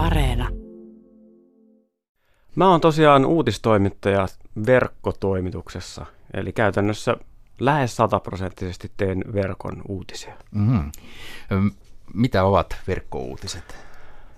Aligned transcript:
Areena. 0.00 0.48
Mä 2.54 2.68
oon 2.70 2.80
tosiaan 2.80 3.24
uutistoimittaja 3.26 4.26
verkkotoimituksessa, 4.66 6.06
eli 6.34 6.52
käytännössä 6.52 7.16
lähes 7.60 7.96
sataprosenttisesti 7.96 8.90
teen 8.96 9.24
verkon 9.32 9.82
uutisia. 9.88 10.34
Mm-hmm. 10.50 11.70
Mitä 12.14 12.44
ovat 12.44 12.76
verkkouutiset? 12.88 13.76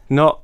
No 0.09 0.43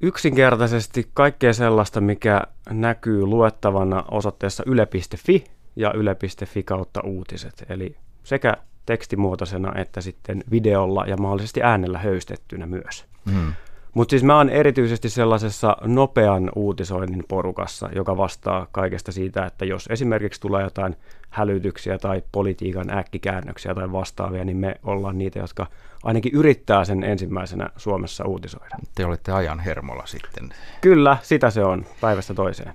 yksinkertaisesti 0.00 1.10
kaikkea 1.14 1.52
sellaista, 1.52 2.00
mikä 2.00 2.42
näkyy 2.70 3.26
luettavana 3.26 4.04
osoitteessa 4.10 4.62
yle.fi 4.66 5.44
ja 5.76 5.92
yle.fi 5.92 6.62
kautta 6.62 7.00
uutiset. 7.04 7.64
Eli 7.68 7.96
sekä 8.24 8.56
tekstimuotoisena 8.86 9.72
että 9.74 10.00
sitten 10.00 10.44
videolla 10.50 11.04
ja 11.06 11.16
mahdollisesti 11.16 11.62
äänellä 11.62 11.98
höystettynä 11.98 12.66
myös. 12.66 13.04
Mm. 13.24 13.52
Mutta 13.94 14.10
siis 14.10 14.24
mä 14.24 14.36
oon 14.36 14.50
erityisesti 14.50 15.10
sellaisessa 15.10 15.76
nopean 15.84 16.50
uutisoinnin 16.56 17.24
porukassa, 17.28 17.88
joka 17.94 18.16
vastaa 18.16 18.66
kaikesta 18.72 19.12
siitä, 19.12 19.46
että 19.46 19.64
jos 19.64 19.86
esimerkiksi 19.90 20.40
tulee 20.40 20.62
jotain 20.62 20.96
hälytyksiä 21.30 21.98
tai 21.98 22.22
politiikan 22.32 22.98
äkkikäännöksiä 22.98 23.74
tai 23.74 23.92
vastaavia, 23.92 24.44
niin 24.44 24.56
me 24.56 24.74
ollaan 24.84 25.18
niitä, 25.18 25.38
jotka 25.38 25.66
ainakin 26.04 26.32
yrittää 26.34 26.84
sen 26.84 27.04
ensimmäisenä 27.04 27.70
Suomessa 27.76 28.24
uutisoida. 28.24 28.76
Te 28.94 29.06
olette 29.06 29.32
ajan 29.32 29.60
hermolla 29.60 30.06
sitten. 30.06 30.48
Kyllä, 30.80 31.16
sitä 31.22 31.50
se 31.50 31.64
on 31.64 31.86
päivästä 32.00 32.34
toiseen 32.34 32.74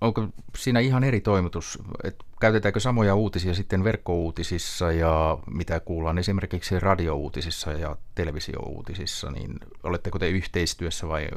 onko 0.00 0.28
siinä 0.56 0.80
ihan 0.80 1.04
eri 1.04 1.20
toimitus, 1.20 1.78
että 2.04 2.24
käytetäänkö 2.40 2.80
samoja 2.80 3.14
uutisia 3.14 3.54
sitten 3.54 3.84
verkkouutisissa 3.84 4.92
ja 4.92 5.38
mitä 5.54 5.80
kuullaan 5.80 6.18
esimerkiksi 6.18 6.80
radiouutisissa 6.80 7.72
ja 7.72 7.96
televisiouutisissa, 8.14 9.30
niin 9.30 9.54
oletteko 9.82 10.18
te 10.18 10.28
yhteistyössä 10.28 11.08
vai 11.08 11.28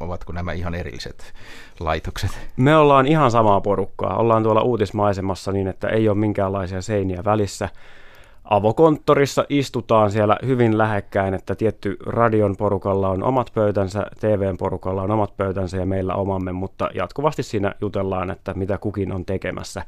ovatko 0.00 0.32
nämä 0.32 0.52
ihan 0.52 0.74
erilliset 0.74 1.34
laitokset? 1.80 2.30
Me 2.56 2.76
ollaan 2.76 3.06
ihan 3.06 3.30
samaa 3.30 3.60
porukkaa. 3.60 4.16
Ollaan 4.16 4.42
tuolla 4.42 4.62
uutismaisemassa 4.62 5.52
niin, 5.52 5.68
että 5.68 5.88
ei 5.88 6.08
ole 6.08 6.18
minkäänlaisia 6.18 6.82
seiniä 6.82 7.24
välissä 7.24 7.68
avokonttorissa 8.50 9.44
istutaan 9.48 10.10
siellä 10.10 10.36
hyvin 10.46 10.78
lähekkäin, 10.78 11.34
että 11.34 11.54
tietty 11.54 11.96
radion 12.06 12.56
porukalla 12.56 13.08
on 13.08 13.22
omat 13.22 13.50
pöytänsä, 13.54 14.06
TVn 14.20 14.56
porukalla 14.56 15.02
on 15.02 15.10
omat 15.10 15.36
pöytänsä 15.36 15.76
ja 15.76 15.86
meillä 15.86 16.14
omamme, 16.14 16.52
mutta 16.52 16.88
jatkuvasti 16.94 17.42
siinä 17.42 17.74
jutellaan, 17.80 18.30
että 18.30 18.54
mitä 18.54 18.78
kukin 18.78 19.12
on 19.12 19.24
tekemässä. 19.24 19.84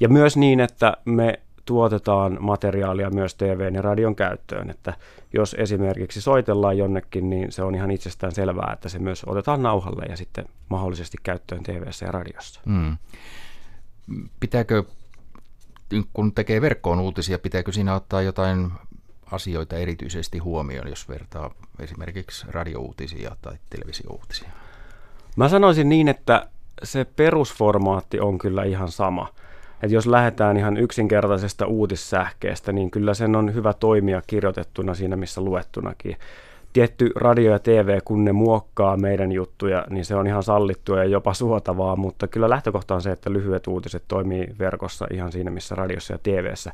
Ja 0.00 0.08
myös 0.08 0.36
niin, 0.36 0.60
että 0.60 0.96
me 1.04 1.40
tuotetaan 1.64 2.38
materiaalia 2.40 3.10
myös 3.10 3.34
TVn 3.34 3.74
ja 3.74 3.82
radion 3.82 4.16
käyttöön, 4.16 4.70
että 4.70 4.94
jos 5.32 5.56
esimerkiksi 5.58 6.20
soitellaan 6.20 6.78
jonnekin, 6.78 7.30
niin 7.30 7.52
se 7.52 7.62
on 7.62 7.74
ihan 7.74 7.90
itsestään 7.90 8.32
selvää, 8.32 8.72
että 8.72 8.88
se 8.88 8.98
myös 8.98 9.22
otetaan 9.26 9.62
nauhalle 9.62 10.04
ja 10.08 10.16
sitten 10.16 10.44
mahdollisesti 10.68 11.18
käyttöön 11.22 11.62
TVssä 11.62 12.06
ja 12.06 12.12
radiossa. 12.12 12.60
Mm. 12.64 12.96
Pitääkö 14.40 14.84
kun 16.12 16.32
tekee 16.32 16.60
verkkoon 16.60 17.00
uutisia, 17.00 17.38
pitääkö 17.38 17.72
siinä 17.72 17.94
ottaa 17.94 18.22
jotain 18.22 18.72
asioita 19.32 19.76
erityisesti 19.76 20.38
huomioon, 20.38 20.88
jos 20.88 21.08
vertaa 21.08 21.50
esimerkiksi 21.80 22.46
radiouutisia 22.48 23.36
tai 23.42 23.56
televisiouutisia? 23.70 24.48
Mä 25.36 25.48
sanoisin 25.48 25.88
niin, 25.88 26.08
että 26.08 26.48
se 26.82 27.04
perusformaatti 27.04 28.20
on 28.20 28.38
kyllä 28.38 28.64
ihan 28.64 28.88
sama. 28.88 29.28
Et 29.82 29.90
jos 29.90 30.06
lähdetään 30.06 30.56
ihan 30.56 30.76
yksinkertaisesta 30.76 31.66
uutissähkeestä, 31.66 32.72
niin 32.72 32.90
kyllä 32.90 33.14
sen 33.14 33.36
on 33.36 33.54
hyvä 33.54 33.72
toimia 33.72 34.22
kirjoitettuna 34.26 34.94
siinä, 34.94 35.16
missä 35.16 35.40
luettunakin 35.40 36.16
tietty 36.76 37.10
radio 37.16 37.52
ja 37.52 37.58
TV, 37.58 37.98
kun 38.04 38.24
ne 38.24 38.32
muokkaa 38.32 38.96
meidän 38.96 39.32
juttuja, 39.32 39.86
niin 39.90 40.04
se 40.04 40.14
on 40.14 40.26
ihan 40.26 40.42
sallittua 40.42 40.98
ja 40.98 41.04
jopa 41.04 41.34
suotavaa, 41.34 41.96
mutta 41.96 42.28
kyllä 42.28 42.50
lähtökohta 42.50 42.94
on 42.94 43.02
se, 43.02 43.10
että 43.10 43.32
lyhyet 43.32 43.66
uutiset 43.66 44.04
toimii 44.08 44.46
verkossa 44.58 45.06
ihan 45.12 45.32
siinä, 45.32 45.50
missä 45.50 45.74
radiossa 45.74 46.14
ja 46.14 46.18
TVssä. 46.18 46.72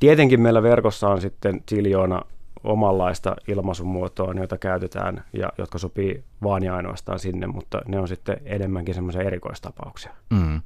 Tietenkin 0.00 0.40
meillä 0.40 0.62
verkossa 0.62 1.08
on 1.08 1.20
sitten 1.20 1.62
siljoona 1.68 2.22
omanlaista 2.64 3.36
ilmaisumuotoa, 3.48 4.34
joita 4.36 4.58
käytetään 4.58 5.24
ja 5.32 5.52
jotka 5.58 5.78
sopii 5.78 6.24
vaan 6.42 6.64
ja 6.64 6.76
ainoastaan 6.76 7.18
sinne, 7.18 7.46
mutta 7.46 7.80
ne 7.86 8.00
on 8.00 8.08
sitten 8.08 8.36
enemmänkin 8.44 8.94
semmoisia 8.94 9.22
erikoistapauksia. 9.22 10.12
Mm. 10.30 10.62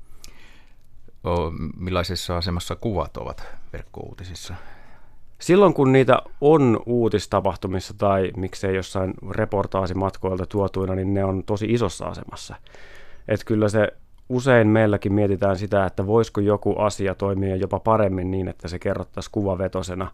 O, 1.27 1.51
millaisessa 1.77 2.37
asemassa 2.37 2.77
kuvat 2.77 3.17
ovat 3.17 3.47
verkkouutisissa? 3.73 4.55
Silloin 5.41 5.75
kun 5.75 5.93
niitä 5.93 6.19
on 6.41 6.81
uutistapahtumissa 6.87 7.95
tai 7.99 8.33
miksei 8.37 8.77
jossain 8.77 9.15
reportaasimatkoilta 9.31 10.47
tuotuina, 10.47 10.95
niin 10.95 11.15
ne 11.15 11.25
on 11.25 11.45
tosi 11.45 11.67
isossa 11.67 12.07
asemassa. 12.07 12.57
Että 13.29 13.47
kyllä 13.47 13.69
se 13.69 13.89
usein 14.29 14.69
meilläkin 14.69 15.13
mietitään 15.13 15.57
sitä, 15.57 15.87
että 15.87 16.07
voisiko 16.07 16.41
joku 16.41 16.75
asia 16.79 17.15
toimia 17.15 17.57
jopa 17.57 17.81
paremmin 17.81 18.31
niin, 18.31 18.49
että 18.49 18.69
se 18.69 18.79
kerrottaisiin 18.79 19.33
kuvavetosena, 19.33 20.11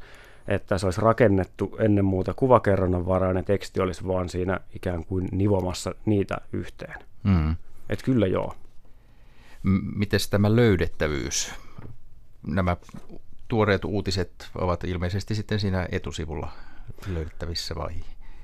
että 0.49 0.79
se 0.79 0.87
olisi 0.87 1.01
rakennettu 1.01 1.77
ennen 1.79 2.05
muuta 2.05 2.35
kuvakerronnan 2.35 3.07
varaan 3.07 3.37
ja 3.37 3.43
teksti 3.43 3.81
olisi 3.81 4.07
vaan 4.07 4.29
siinä 4.29 4.61
ikään 4.75 5.05
kuin 5.05 5.29
nivomassa 5.33 5.95
niitä 6.07 6.37
yhteen. 6.53 6.99
Mm. 7.23 7.57
Että 7.91 8.05
kyllä 8.05 8.27
joo. 8.27 8.55
Miten 9.97 10.21
tämä 10.31 10.57
löydettävyys? 10.57 11.53
Nämä 12.47 12.77
tuoreet 13.49 13.85
uutiset 13.85 14.49
ovat 14.59 14.85
ilmeisesti 14.85 15.35
sitten 15.35 15.61
siinä 15.61 15.89
etusivulla 15.93 16.49
löydettävissä 17.15 17.75
vai? 17.75 17.93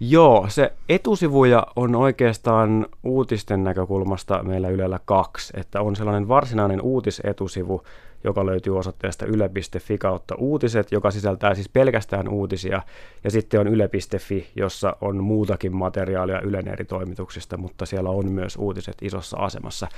Joo, 0.00 0.46
se 0.48 0.72
etusivuja 0.88 1.66
on 1.76 1.94
oikeastaan 1.94 2.86
uutisten 3.02 3.64
näkökulmasta 3.64 4.42
meillä 4.42 4.68
Ylellä 4.68 5.00
kaksi, 5.04 5.52
että 5.56 5.80
on 5.80 5.96
sellainen 5.96 6.28
varsinainen 6.28 6.82
uutisetusivu, 6.82 7.82
joka 8.24 8.46
löytyy 8.46 8.78
osoitteesta 8.78 9.26
yle.fi 9.26 9.98
kautta 9.98 10.34
uutiset, 10.34 10.92
joka 10.92 11.10
sisältää 11.10 11.54
siis 11.54 11.68
pelkästään 11.68 12.28
uutisia, 12.28 12.82
ja 13.24 13.30
sitten 13.30 13.60
on 13.60 13.68
yle.fi, 13.68 14.50
jossa 14.56 14.96
on 15.00 15.24
muutakin 15.24 15.76
materiaalia 15.76 16.40
Ylen 16.40 16.68
eri 16.68 16.84
toimituksista, 16.84 17.56
mutta 17.56 17.86
siellä 17.86 18.10
on 18.10 18.32
myös 18.32 18.56
uutiset 18.56 18.96
isossa 19.02 19.36
asemassa. 19.36 19.88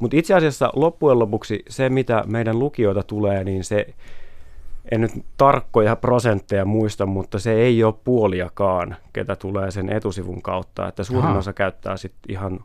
Mutta 0.00 0.16
itse 0.16 0.34
asiassa 0.34 0.72
loppujen 0.76 1.18
lopuksi 1.18 1.62
se, 1.68 1.88
mitä 1.88 2.24
meidän 2.26 2.58
lukijoita 2.58 3.02
tulee, 3.02 3.44
niin 3.44 3.64
se 3.64 3.86
en 4.92 5.00
nyt 5.00 5.12
tarkkoja 5.36 5.96
prosentteja 5.96 6.64
muista, 6.64 7.06
mutta 7.06 7.38
se 7.38 7.52
ei 7.52 7.84
ole 7.84 7.94
puoliakaan, 8.04 8.96
ketä 9.12 9.36
tulee 9.36 9.70
sen 9.70 9.92
etusivun 9.92 10.42
kautta. 10.42 10.88
Että 10.88 11.04
suurin 11.04 11.30
Aha. 11.30 11.38
osa 11.38 11.52
käyttää 11.52 11.96
sitten 11.96 12.32
ihan, 12.32 12.60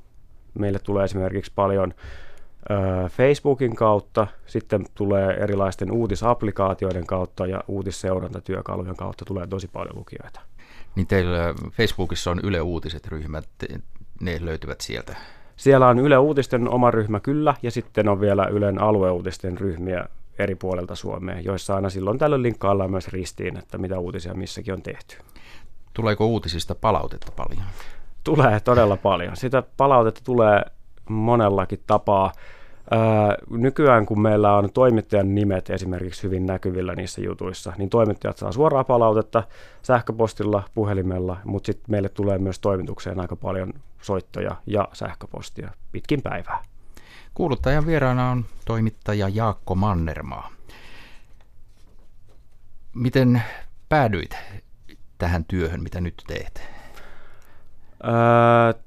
meille 0.59 0.79
tulee 0.79 1.05
esimerkiksi 1.05 1.51
paljon 1.55 1.93
ö, 2.71 3.09
Facebookin 3.09 3.75
kautta, 3.75 4.27
sitten 4.45 4.85
tulee 4.93 5.33
erilaisten 5.33 5.91
uutisapplikaatioiden 5.91 7.05
kautta 7.05 7.45
ja 7.45 7.63
uutisseurantatyökalujen 7.67 8.95
kautta 8.95 9.25
tulee 9.25 9.47
tosi 9.47 9.67
paljon 9.67 9.95
lukijoita. 9.95 10.41
Niin 10.95 11.07
teillä 11.07 11.53
Facebookissa 11.71 12.31
on 12.31 12.39
Yle 12.43 12.61
Uutiset 12.61 13.07
ryhmät, 13.07 13.49
ne 14.21 14.37
löytyvät 14.41 14.81
sieltä? 14.81 15.15
Siellä 15.55 15.87
on 15.87 15.99
Yle 15.99 16.17
Uutisten 16.17 16.69
oma 16.69 16.91
ryhmä 16.91 17.19
kyllä, 17.19 17.55
ja 17.63 17.71
sitten 17.71 18.09
on 18.09 18.21
vielä 18.21 18.45
Ylen 18.45 18.81
alueuutisten 18.81 19.57
ryhmiä 19.57 20.05
eri 20.39 20.55
puolelta 20.55 20.95
Suomea, 20.95 21.39
joissa 21.39 21.75
aina 21.75 21.89
silloin 21.89 22.17
tällöin 22.17 22.43
linkkaillaan 22.43 22.91
myös 22.91 23.07
ristiin, 23.07 23.57
että 23.57 23.77
mitä 23.77 23.99
uutisia 23.99 24.33
missäkin 24.33 24.73
on 24.73 24.81
tehty. 24.81 25.17
Tuleeko 25.93 26.25
uutisista 26.25 26.75
palautetta 26.75 27.31
paljon? 27.35 27.65
Tulee 28.23 28.59
todella 28.59 28.97
paljon. 28.97 29.37
Sitä 29.37 29.63
palautetta 29.77 30.21
tulee 30.23 30.61
monellakin 31.09 31.79
tapaa. 31.87 32.31
Öö, 32.93 32.99
nykyään 33.49 34.05
kun 34.05 34.21
meillä 34.21 34.57
on 34.57 34.69
toimittajan 34.73 35.35
nimet 35.35 35.69
esimerkiksi 35.69 36.23
hyvin 36.23 36.45
näkyvillä 36.45 36.95
niissä 36.95 37.21
jutuissa, 37.21 37.73
niin 37.77 37.89
toimittajat 37.89 38.37
saa 38.37 38.51
suoraa 38.51 38.83
palautetta 38.83 39.43
sähköpostilla, 39.81 40.63
puhelimella, 40.73 41.37
mutta 41.45 41.67
sitten 41.67 41.85
meille 41.91 42.09
tulee 42.09 42.37
myös 42.37 42.59
toimitukseen 42.59 43.19
aika 43.19 43.35
paljon 43.35 43.73
soittoja 44.01 44.55
ja 44.67 44.87
sähköpostia 44.93 45.71
pitkin 45.91 46.21
päivää. 46.21 46.63
Kuuluttajan 47.35 47.85
vieraana 47.85 48.31
on 48.31 48.45
toimittaja 48.65 49.29
Jaakko 49.29 49.75
Mannermaa. 49.75 50.51
Miten 52.93 53.41
päädyit 53.89 54.37
tähän 55.17 55.45
työhön, 55.45 55.83
mitä 55.83 56.01
nyt 56.01 56.23
teet? 56.27 56.61
Öö, 58.03 58.81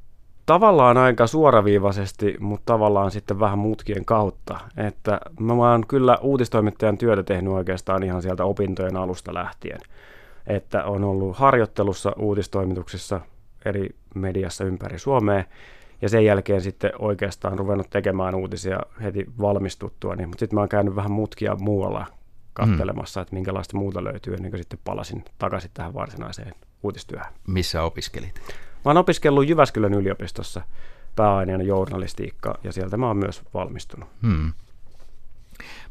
tavallaan 0.47 0.97
aika 0.97 1.27
suoraviivaisesti, 1.27 2.37
mutta 2.41 2.73
tavallaan 2.73 3.11
sitten 3.11 3.41
vähän 3.41 3.59
mutkien 3.59 4.05
kautta. 4.05 4.59
Että 4.77 5.21
mä 5.41 5.53
oon 5.53 5.87
kyllä 5.87 6.19
uutistoimittajan 6.21 6.99
työtä 6.99 7.23
tehnyt 7.23 7.53
oikeastaan 7.53 8.03
ihan 8.03 8.23
sieltä 8.23 8.45
opintojen 8.45 8.97
alusta 8.97 9.35
lähtien. 9.35 9.81
Että 10.47 10.85
on 10.85 11.05
ollut 11.05 11.37
harjoittelussa 11.37 12.13
uutistoimituksissa 12.19 13.21
eri 13.65 13.89
mediassa 14.15 14.65
ympäri 14.65 14.99
Suomea 14.99 15.45
ja 16.03 16.09
sen 16.09 16.25
jälkeen 16.25 16.61
sitten 16.61 16.91
oikeastaan 16.99 17.59
ruvennut 17.59 17.91
tekemään 17.91 18.35
uutisia 18.35 18.81
heti 19.03 19.27
valmistuttua, 19.41 20.17
niin, 20.17 20.29
mutta 20.29 20.41
sitten 20.41 20.57
mä 20.57 20.61
oon 20.61 20.69
käynyt 20.69 20.97
vähän 20.97 21.13
mutkia 21.13 21.57
muualla 21.57 22.07
kattelemassa, 22.53 23.21
mm. 23.21 23.23
että 23.23 23.35
minkälaista 23.35 23.77
muuta 23.77 24.05
löytyy 24.05 24.35
ennen 24.35 24.51
kuin 24.51 24.61
sitten 24.61 24.79
palasin 24.85 25.25
takaisin 25.39 25.71
tähän 25.75 25.95
varsinaiseen 25.95 26.55
uutistyöhön. 26.83 27.33
Missä 27.47 27.83
opiskelit? 27.83 28.41
Mä 28.85 28.91
oon 28.91 28.97
opiskellut 28.97 29.49
Jyväskylän 29.49 29.95
yliopistossa 29.95 30.63
pääaineena 31.17 31.65
journalistiikka 31.65 32.59
ja 32.65 32.73
sieltä 32.73 32.97
mä 32.97 33.07
oon 33.07 33.17
myös 33.17 33.43
valmistunut. 33.55 34.09
Hmm. 34.23 34.53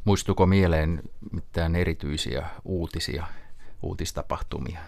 Muistuko 0.06 0.46
mieleen 0.46 1.02
mitään 1.32 1.76
erityisiä 1.76 2.46
uutisia, 2.66 3.26
uutistapahtumia? 3.82 4.80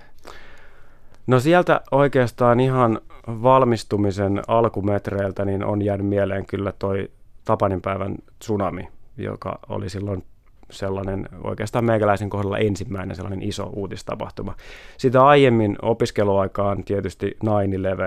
No 1.29 1.39
sieltä 1.39 1.81
oikeastaan 1.91 2.59
ihan 2.59 3.01
valmistumisen 3.27 4.41
alkumetreiltä 4.47 5.45
niin 5.45 5.63
on 5.65 5.81
jäänyt 5.81 6.07
mieleen 6.07 6.45
kyllä 6.45 6.71
toi 6.79 7.11
Tapanin 7.45 7.81
päivän 7.81 8.15
tsunami, 8.39 8.87
joka 9.17 9.59
oli 9.69 9.89
silloin 9.89 10.23
sellainen 10.71 11.29
oikeastaan 11.43 11.85
meikäläisen 11.85 12.29
kohdalla 12.29 12.57
ensimmäinen 12.57 13.15
sellainen 13.15 13.43
iso 13.43 13.69
uutistapahtuma. 13.73 14.55
Sitä 14.97 15.25
aiemmin 15.25 15.77
opiskeluaikaan 15.81 16.83
tietysti 16.83 17.37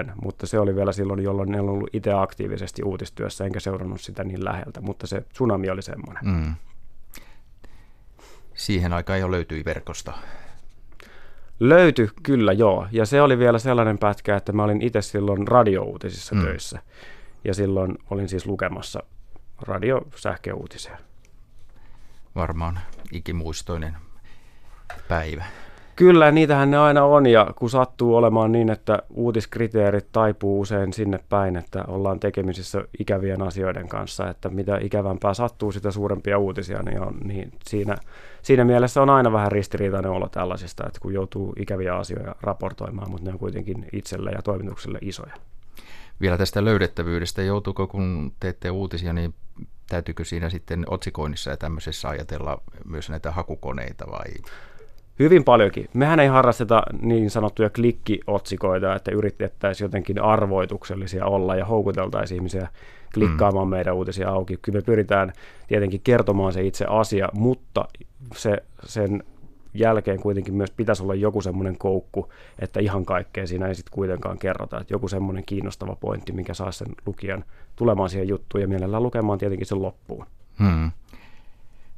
9-11, 0.08 0.12
mutta 0.22 0.46
se 0.46 0.58
oli 0.58 0.76
vielä 0.76 0.92
silloin, 0.92 1.22
jolloin 1.22 1.54
en 1.54 1.60
ollut 1.60 1.90
itse 1.92 2.12
aktiivisesti 2.12 2.82
uutistyössä, 2.82 3.44
enkä 3.44 3.60
seurannut 3.60 4.00
sitä 4.00 4.24
niin 4.24 4.44
läheltä, 4.44 4.80
mutta 4.80 5.06
se 5.06 5.20
tsunami 5.32 5.70
oli 5.70 5.82
semmoinen. 5.82 6.24
Mm. 6.24 6.54
Siihen 8.54 8.92
aikaan 8.92 9.20
jo 9.20 9.30
löytyi 9.30 9.64
verkosta. 9.64 10.12
Löytyi 11.64 12.08
kyllä 12.22 12.52
joo, 12.52 12.86
ja 12.92 13.06
se 13.06 13.22
oli 13.22 13.38
vielä 13.38 13.58
sellainen 13.58 13.98
pätkä, 13.98 14.36
että 14.36 14.52
mä 14.52 14.64
olin 14.64 14.82
itse 14.82 15.02
silloin 15.02 15.48
radiouutisissa 15.48 16.34
mm. 16.34 16.42
töissä, 16.42 16.78
ja 17.44 17.54
silloin 17.54 17.98
olin 18.10 18.28
siis 18.28 18.46
lukemassa 18.46 19.02
radio-sähköuutisia 19.60 20.98
varmaan 22.34 22.80
ikimuistoinen 23.12 23.96
päivä. 25.08 25.44
Kyllä, 25.96 26.30
niitähän 26.30 26.70
ne 26.70 26.78
aina 26.78 27.04
on 27.04 27.26
ja 27.26 27.46
kun 27.56 27.70
sattuu 27.70 28.16
olemaan 28.16 28.52
niin, 28.52 28.70
että 28.70 28.98
uutiskriteerit 29.10 30.06
taipuu 30.12 30.60
usein 30.60 30.92
sinne 30.92 31.20
päin, 31.28 31.56
että 31.56 31.84
ollaan 31.88 32.20
tekemisissä 32.20 32.84
ikävien 33.00 33.42
asioiden 33.42 33.88
kanssa, 33.88 34.30
että 34.30 34.48
mitä 34.48 34.78
ikävämpää 34.82 35.34
sattuu, 35.34 35.72
sitä 35.72 35.90
suurempia 35.90 36.38
uutisia 36.38 36.82
niin 36.82 37.00
on, 37.00 37.16
niin 37.24 37.52
siinä, 37.64 37.96
siinä 38.42 38.64
mielessä 38.64 39.02
on 39.02 39.10
aina 39.10 39.32
vähän 39.32 39.52
ristiriitainen 39.52 40.10
olo 40.10 40.28
tällaisista, 40.28 40.86
että 40.86 41.00
kun 41.00 41.14
joutuu 41.14 41.52
ikäviä 41.58 41.96
asioita 41.96 42.36
raportoimaan, 42.40 43.10
mutta 43.10 43.26
ne 43.26 43.32
on 43.32 43.38
kuitenkin 43.38 43.86
itselle 43.92 44.30
ja 44.30 44.42
toimitukselle 44.42 44.98
isoja. 45.02 45.34
Vielä 46.20 46.38
tästä 46.38 46.64
löydettävyydestä, 46.64 47.42
joutuuko 47.42 47.86
kun 47.86 48.32
teette 48.40 48.70
uutisia, 48.70 49.12
niin 49.12 49.34
täytyykö 49.88 50.24
siinä 50.24 50.50
sitten 50.50 50.84
otsikoinnissa 50.86 51.50
ja 51.50 51.56
tämmöisessä 51.56 52.08
ajatella 52.08 52.62
myös 52.84 53.10
näitä 53.10 53.30
hakukoneita 53.30 54.04
vai? 54.10 54.32
Hyvin 55.18 55.44
paljonkin. 55.44 55.88
Mehän 55.94 56.20
ei 56.20 56.28
harrasteta 56.28 56.82
niin 57.02 57.30
sanottuja 57.30 57.70
klikkiotsikoita, 57.70 58.94
että 58.94 59.10
yritettäisiin 59.10 59.84
jotenkin 59.84 60.22
arvoituksellisia 60.22 61.26
olla 61.26 61.56
ja 61.56 61.64
houkuteltaisiin 61.64 62.36
ihmisiä 62.36 62.68
klikkaamaan 63.14 63.66
mm. 63.66 63.70
meidän 63.70 63.94
uutisia 63.94 64.28
auki. 64.28 64.58
Kyllä 64.62 64.78
me 64.78 64.82
pyritään 64.82 65.32
tietenkin 65.68 66.00
kertomaan 66.04 66.52
se 66.52 66.62
itse 66.62 66.84
asia, 66.88 67.28
mutta 67.32 67.88
se, 68.34 68.62
sen 68.84 69.24
jälkeen 69.74 70.20
kuitenkin 70.20 70.54
myös 70.54 70.70
pitäisi 70.70 71.02
olla 71.02 71.14
joku 71.14 71.40
semmoinen 71.40 71.78
koukku, 71.78 72.32
että 72.58 72.80
ihan 72.80 73.04
kaikkea 73.04 73.46
siinä 73.46 73.66
ei 73.66 73.74
sitten 73.74 73.94
kuitenkaan 73.94 74.38
kerrota. 74.38 74.80
Että 74.80 74.94
joku 74.94 75.08
semmoinen 75.08 75.44
kiinnostava 75.44 75.96
pointti, 75.96 76.32
mikä 76.32 76.54
saa 76.54 76.72
sen 76.72 76.88
lukijan 77.06 77.44
tulemaan 77.76 78.10
siihen 78.10 78.28
juttuun 78.28 78.62
ja 78.62 78.68
mielellään 78.68 79.02
lukemaan 79.02 79.38
tietenkin 79.38 79.66
sen 79.66 79.82
loppuun. 79.82 80.26
Hmm. 80.58 80.90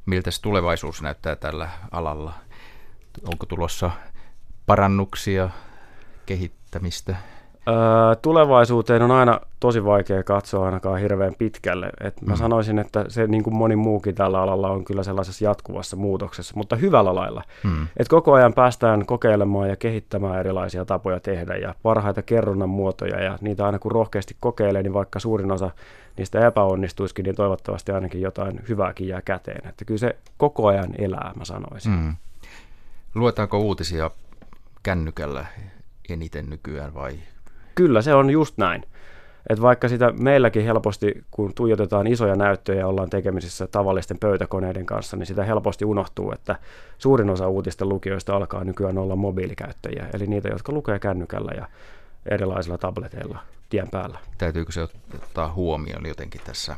Miltä 0.05 0.29
tulevaisuus 0.41 1.01
näyttää 1.01 1.35
tällä 1.35 1.69
alalla? 1.91 2.33
Onko 3.23 3.45
tulossa 3.45 3.91
parannuksia, 4.65 5.49
kehittämistä? 6.25 7.15
tulevaisuuteen 8.21 9.01
on 9.01 9.11
aina 9.11 9.39
tosi 9.59 9.85
vaikea 9.85 10.23
katsoa 10.23 10.65
ainakaan 10.65 10.99
hirveän 10.99 11.33
pitkälle. 11.37 11.89
Et 12.01 12.21
mä 12.21 12.33
mm. 12.33 12.37
sanoisin, 12.37 12.79
että 12.79 13.05
se 13.07 13.27
niin 13.27 13.43
kuin 13.43 13.55
moni 13.55 13.75
muukin 13.75 14.15
tällä 14.15 14.41
alalla 14.41 14.69
on 14.69 14.85
kyllä 14.85 15.03
sellaisessa 15.03 15.45
jatkuvassa 15.45 15.95
muutoksessa, 15.95 16.53
mutta 16.57 16.75
hyvällä 16.75 17.15
lailla. 17.15 17.43
Mm. 17.63 17.87
Et 17.97 18.07
koko 18.07 18.33
ajan 18.33 18.53
päästään 18.53 19.05
kokeilemaan 19.05 19.69
ja 19.69 19.75
kehittämään 19.75 20.39
erilaisia 20.39 20.85
tapoja 20.85 21.19
tehdä 21.19 21.55
ja 21.55 21.75
parhaita 21.83 22.21
kerronnan 22.21 22.69
muotoja 22.69 23.23
ja 23.23 23.37
niitä 23.41 23.65
aina 23.65 23.79
kun 23.79 23.91
rohkeasti 23.91 24.35
kokeilee, 24.39 24.83
niin 24.83 24.93
vaikka 24.93 25.19
suurin 25.19 25.51
osa 25.51 25.71
niistä 26.17 26.47
epäonnistuisikin, 26.47 27.23
niin 27.23 27.35
toivottavasti 27.35 27.91
ainakin 27.91 28.21
jotain 28.21 28.59
hyvääkin 28.69 29.07
jää 29.07 29.21
käteen. 29.21 29.69
Että 29.69 29.85
kyllä 29.85 29.99
se 29.99 30.15
koko 30.37 30.67
ajan 30.67 30.89
elää, 30.97 31.31
mä 31.35 31.45
sanoisin. 31.45 31.91
Mm. 31.91 32.15
Luetaanko 33.15 33.59
uutisia 33.59 34.11
kännykällä 34.83 35.45
eniten 36.09 36.49
nykyään 36.49 36.93
vai 36.93 37.19
Kyllä, 37.75 38.01
se 38.01 38.13
on 38.13 38.29
just 38.29 38.57
näin. 38.57 38.83
Et 39.49 39.61
vaikka 39.61 39.89
sitä 39.89 40.11
meilläkin 40.11 40.63
helposti, 40.65 41.23
kun 41.31 41.53
tuijotetaan 41.53 42.07
isoja 42.07 42.35
näyttöjä 42.35 42.79
ja 42.79 42.87
ollaan 42.87 43.09
tekemisissä 43.09 43.67
tavallisten 43.67 44.19
pöytäkoneiden 44.19 44.85
kanssa, 44.85 45.17
niin 45.17 45.25
sitä 45.25 45.43
helposti 45.43 45.85
unohtuu, 45.85 46.31
että 46.31 46.55
suurin 46.97 47.29
osa 47.29 47.47
uutisten 47.47 47.89
lukijoista 47.89 48.35
alkaa 48.35 48.63
nykyään 48.63 48.97
olla 48.97 49.15
mobiilikäyttäjiä, 49.15 50.07
eli 50.13 50.27
niitä, 50.27 50.49
jotka 50.49 50.71
lukee 50.71 50.99
kännykällä 50.99 51.51
ja 51.57 51.67
erilaisilla 52.25 52.77
tableteilla 52.77 53.39
tien 53.69 53.89
päällä. 53.91 54.19
Täytyykö 54.37 54.71
se 54.71 54.81
ottaa 55.15 55.53
huomioon 55.53 56.05
jotenkin 56.05 56.41
tässä 56.45 56.75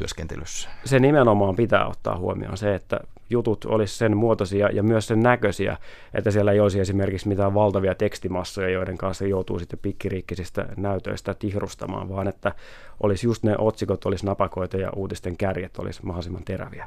työskentelyssä? 0.00 0.68
Se 0.84 0.98
nimenomaan 0.98 1.56
pitää 1.56 1.86
ottaa 1.86 2.16
huomioon 2.18 2.56
se, 2.56 2.74
että 2.74 3.00
jutut 3.30 3.64
olisi 3.64 3.98
sen 3.98 4.16
muotoisia 4.16 4.68
ja 4.72 4.82
myös 4.82 5.06
sen 5.06 5.20
näköisiä, 5.20 5.76
että 6.14 6.30
siellä 6.30 6.52
ei 6.52 6.60
olisi 6.60 6.80
esimerkiksi 6.80 7.28
mitään 7.28 7.54
valtavia 7.54 7.94
tekstimassoja, 7.94 8.68
joiden 8.68 8.98
kanssa 8.98 9.26
joutuu 9.26 9.58
sitten 9.58 9.78
pikkiriikkisistä 9.82 10.68
näytöistä 10.76 11.34
tihrustamaan, 11.34 12.08
vaan 12.08 12.28
että 12.28 12.54
olisi 13.02 13.26
just 13.26 13.42
ne 13.42 13.54
otsikot 13.58 14.06
olisi 14.06 14.26
napakoita 14.26 14.76
ja 14.76 14.90
uutisten 14.96 15.36
kärjet 15.36 15.78
olisi 15.78 16.06
mahdollisimman 16.06 16.44
teräviä. 16.44 16.86